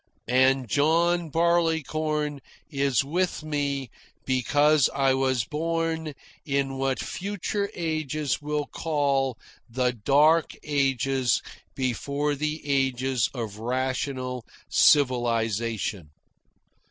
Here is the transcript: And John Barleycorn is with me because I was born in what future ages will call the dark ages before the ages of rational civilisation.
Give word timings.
And 0.33 0.67
John 0.67 1.29
Barleycorn 1.29 2.39
is 2.71 3.03
with 3.03 3.43
me 3.43 3.91
because 4.25 4.89
I 4.95 5.13
was 5.13 5.43
born 5.45 6.15
in 6.43 6.79
what 6.79 6.97
future 6.99 7.69
ages 7.75 8.41
will 8.41 8.65
call 8.65 9.37
the 9.69 9.93
dark 9.93 10.53
ages 10.63 11.39
before 11.75 12.33
the 12.33 12.63
ages 12.67 13.29
of 13.35 13.59
rational 13.59 14.43
civilisation. 14.71 16.09